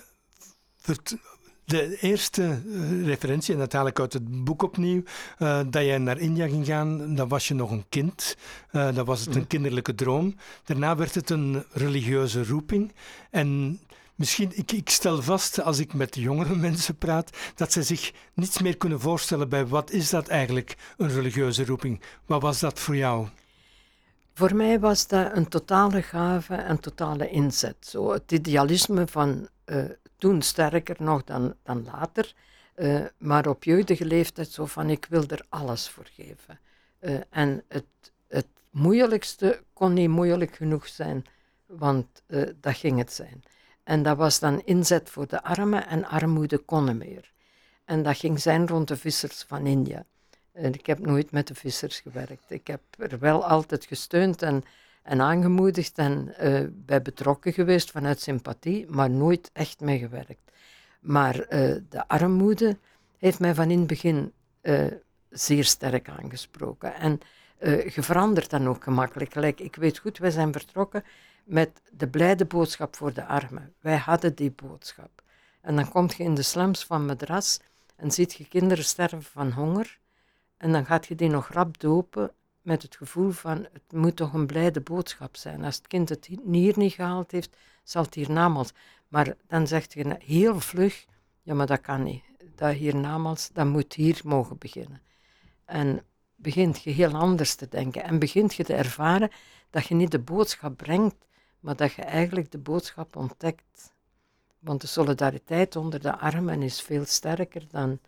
[1.68, 5.02] de eerste eh, referentie, en dat haal ik uit het boek opnieuw,
[5.38, 8.36] uh, dat jij naar India ging gaan, dan was je nog een kind.
[8.72, 9.48] Uh, dan was het een mhm.
[9.48, 10.36] kinderlijke droom.
[10.64, 12.92] Daarna werd het een religieuze roeping.
[13.30, 13.80] En
[14.14, 18.58] misschien, ik, ik stel vast als ik met jongere mensen praat, dat ze zich niets
[18.58, 22.00] meer kunnen voorstellen bij wat is dat eigenlijk, een religieuze roeping.
[22.26, 23.28] Wat was dat voor jou?
[24.38, 27.76] Voor mij was dat een totale gave een totale inzet.
[27.80, 29.84] Zo, het idealisme van uh,
[30.16, 32.34] toen sterker nog dan, dan later,
[32.76, 36.58] uh, maar op jeugdige leeftijd zo van ik wil er alles voor geven.
[37.00, 37.84] Uh, en het,
[38.28, 41.24] het moeilijkste kon niet moeilijk genoeg zijn,
[41.66, 42.22] want
[42.60, 43.42] dat ging het zijn.
[43.84, 47.32] En dat was dan inzet voor de armen en armoede kon meer.
[47.84, 50.04] En dat ging zijn rond de vissers van India.
[50.60, 52.50] Ik heb nooit met de vissers gewerkt.
[52.50, 54.64] Ik heb er wel altijd gesteund en,
[55.02, 60.52] en aangemoedigd en uh, bij betrokken geweest vanuit sympathie, maar nooit echt mee gewerkt.
[61.00, 62.76] Maar uh, de armoede
[63.18, 64.86] heeft mij van in het begin uh,
[65.30, 66.94] zeer sterk aangesproken.
[66.94, 67.20] En
[67.94, 69.60] je verandert dan ook gemakkelijk.
[69.60, 71.04] Ik weet goed, wij zijn vertrokken
[71.44, 73.74] met de blijde boodschap voor de armen.
[73.80, 75.22] Wij hadden die boodschap.
[75.60, 77.60] En dan kom je in de slums van Madras
[77.96, 79.98] en ziet je kinderen sterven van honger.
[80.58, 84.32] En dan gaat je die nog rap dopen met het gevoel van het moet toch
[84.32, 85.64] een blijde boodschap zijn.
[85.64, 88.72] Als het kind het hier niet gehaald heeft, zal het hiernamaals.
[89.08, 91.06] Maar dan zegt je heel vlug,
[91.42, 92.22] ja maar dat kan niet.
[92.54, 95.00] Dat hiernamaals, dat moet hier mogen beginnen.
[95.64, 96.02] En
[96.36, 99.30] begint je heel anders te denken en begint je te ervaren
[99.70, 101.26] dat je niet de boodschap brengt,
[101.60, 103.94] maar dat je eigenlijk de boodschap ontdekt.
[104.58, 107.98] Want de solidariteit onder de armen is veel sterker dan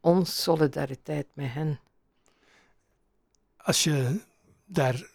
[0.00, 1.80] onze solidariteit met hen
[3.64, 4.20] als je
[4.64, 5.06] daar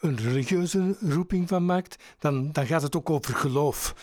[0.00, 3.94] een religieuze roeping van maakt, dan, dan gaat het ook over geloof.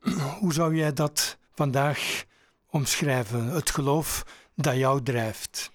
[0.40, 2.24] Hoe zou jij dat vandaag
[2.70, 3.46] omschrijven?
[3.46, 5.72] Het geloof dat jou drijft?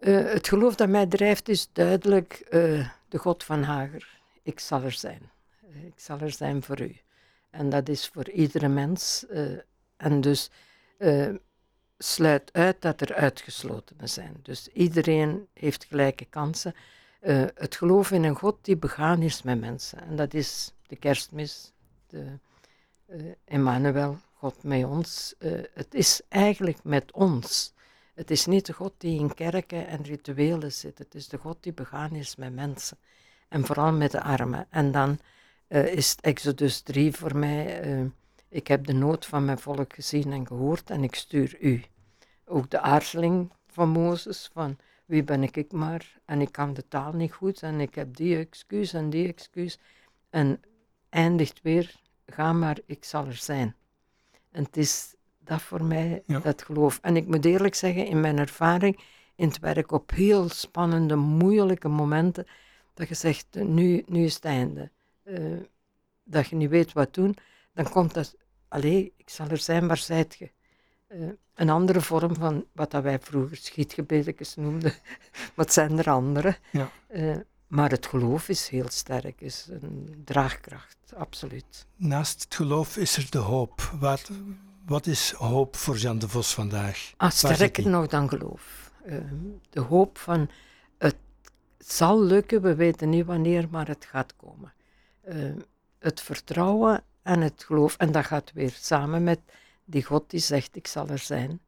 [0.00, 4.20] Uh, het geloof dat mij drijft is duidelijk uh, de God van Hager.
[4.42, 5.30] Ik zal er zijn.
[5.70, 6.96] Uh, ik zal er zijn voor u.
[7.50, 9.24] En dat is voor iedere mens.
[9.96, 10.50] en dus
[11.98, 14.36] sluit uit dat er uitgeslotenen zijn.
[14.42, 16.74] Dus iedereen heeft gelijke kansen.
[17.20, 20.00] Uh, het geloof in een God die begaan is met mensen.
[20.00, 21.72] En dat is de kerstmis,
[22.06, 22.38] de
[23.06, 25.34] uh, Emmanuel, God met ons.
[25.38, 27.72] Uh, het is eigenlijk met ons.
[28.14, 30.98] Het is niet de God die in kerken en rituelen zit.
[30.98, 32.98] Het is de God die begaan is met mensen.
[33.48, 34.66] En vooral met de armen.
[34.70, 35.18] En dan
[35.68, 37.82] is Exodus 3 voor mij
[38.48, 41.82] ik heb de nood van mijn volk gezien en gehoord en ik stuur u.
[42.44, 47.12] Ook de aarzeling van Mozes, van wie ben ik maar en ik kan de taal
[47.12, 49.78] niet goed en ik heb die excuus en die excuus.
[50.30, 50.60] En
[51.08, 53.74] eindigt weer, ga maar, ik zal er zijn.
[54.50, 56.98] En het is dat voor mij, dat geloof.
[57.02, 59.00] En ik moet eerlijk zeggen, in mijn ervaring
[59.38, 62.46] in het werk op heel spannende, moeilijke momenten,
[62.94, 64.90] dat je zegt, nu, nu is het einde.
[65.24, 65.60] Uh,
[66.24, 67.36] dat je niet weet wat doen,
[67.82, 68.36] dan komt dat,
[68.68, 70.50] allee, ik zal er zijn, waar zijt je?
[71.08, 74.94] Uh, een andere vorm van wat dat wij vroeger schietgebedjes noemden,
[75.56, 76.56] het zijn er andere.
[76.72, 76.90] Ja.
[77.10, 77.36] Uh,
[77.66, 81.86] maar het geloof is heel sterk, is een draagkracht, absoluut.
[81.96, 83.92] Naast het geloof is er de hoop.
[84.00, 84.30] Wat,
[84.86, 87.12] wat is hoop voor Jan de Vos vandaag?
[87.16, 88.92] Ah, sterker nog dan geloof.
[89.06, 89.18] Uh,
[89.70, 90.50] de hoop van
[90.98, 91.16] het
[91.78, 94.72] zal lukken, we weten niet wanneer, maar het gaat komen.
[95.98, 97.96] het vertrouwen en het geloof.
[97.96, 99.40] En dat gaat weer samen met
[99.84, 101.60] die God die zegt, ik zal er zijn.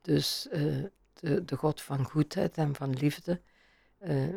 [0.00, 0.84] Dus uh,
[1.20, 3.40] de, de, God van goedheid en van liefde.
[4.06, 4.34] Uh,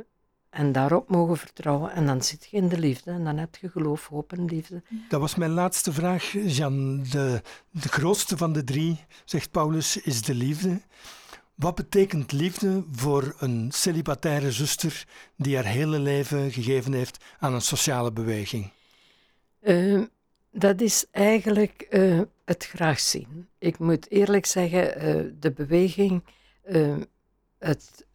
[0.49, 1.91] En daarop mogen vertrouwen.
[1.91, 3.11] En dan zit je in de liefde.
[3.11, 4.83] En dan heb je geloof, hoop en liefde.
[5.09, 7.03] Dat was mijn laatste vraag, Jan.
[7.03, 10.81] De, de grootste van de drie, zegt Paulus, is de liefde.
[11.55, 17.61] Wat betekent liefde voor een celibataire zuster die haar hele leven gegeven heeft aan een
[17.61, 18.71] sociale beweging?
[19.61, 20.03] Uh,
[20.51, 23.47] dat is eigenlijk uh, het graag zien.
[23.57, 26.23] Ik moet eerlijk zeggen, uh, de beweging,
[27.57, 28.05] het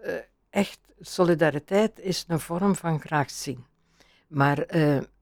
[0.50, 3.64] echt solidariteit is een vorm van graag zien.
[4.26, 4.58] Maar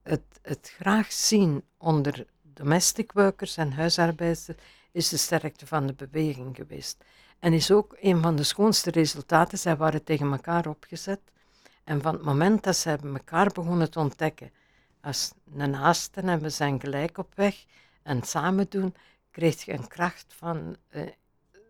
[0.02, 4.48] het, het graag zien onder domestic workers en huisarbeiders
[4.92, 7.04] is de sterkte van de beweging geweest.
[7.38, 9.58] En is ook een van de schoonste resultaten.
[9.58, 11.20] Zij waren tegen elkaar opgezet.
[11.84, 14.50] En van het moment dat ze elkaar begonnen te ontdekken
[15.04, 17.64] als een naasten en we zijn gelijk op weg
[18.02, 18.94] en samen doen,
[19.30, 21.02] kreeg je een kracht van uh,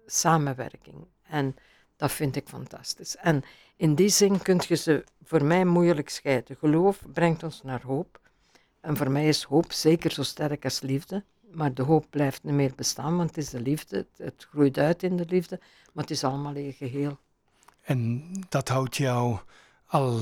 [0.07, 1.07] samenwerking.
[1.23, 1.57] En
[1.97, 3.17] dat vind ik fantastisch.
[3.17, 3.45] En
[3.77, 6.57] in die zin kun je ze voor mij moeilijk scheiden.
[6.57, 8.21] Geloof brengt ons naar hoop.
[8.81, 11.25] En voor mij is hoop zeker zo sterk als liefde.
[11.51, 14.07] Maar de hoop blijft niet meer bestaan, want het is de liefde.
[14.17, 15.59] Het, groeit uit in de liefde,
[15.93, 17.19] maar het is allemaal een geheel.
[17.81, 19.39] En dat houdt jou
[19.87, 20.21] al,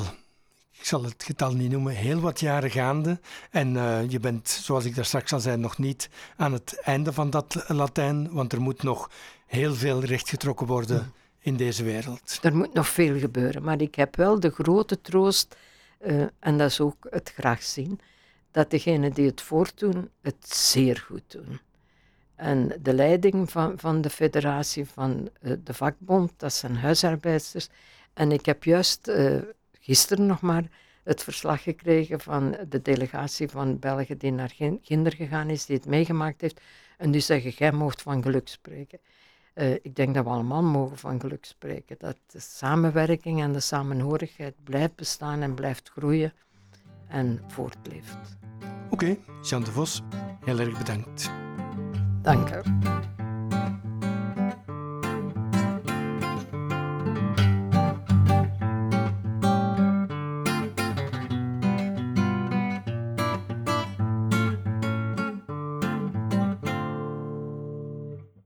[0.83, 3.21] ik zal het getal niet noemen, heel wat jaren gaande.
[3.51, 7.13] En uh, je bent, zoals ik daar straks al zei, nog niet aan het einde
[7.13, 9.11] van dat Latijn, want er moet nog
[9.47, 11.13] heel veel rechtgetrokken worden mm.
[11.39, 12.39] in deze wereld.
[12.43, 15.57] Er moet nog veel gebeuren, maar ik heb wel de grote troost,
[16.07, 18.01] uh, en dat is ook het graag zien
[18.51, 21.61] dat degenen die het voortdoen het zeer goed doen.
[22.35, 27.69] En de leiding van, van de federatie, van uh, de vakbond, dat zijn huisarbeiders.
[28.15, 29.09] En ik heb juist
[29.83, 30.65] gisteren nog maar
[31.03, 35.87] het verslag gekregen van de delegatie van België die naar Ginder gegaan is, die het
[35.87, 36.61] meegemaakt heeft.
[36.99, 38.99] En die zeggen, jij moogt van geluk spreken.
[39.55, 41.97] Uh, ik denk dat we allemaal mogen van geluk spreken.
[41.99, 46.33] Dat de samenwerking en de samenhorigheid blijft bestaan en blijft groeien
[47.09, 48.17] en voortleeft.
[48.91, 50.03] Oké, okay, Jean de Vos,
[50.45, 51.31] heel erg bedankt.
[52.23, 52.61] Dank u.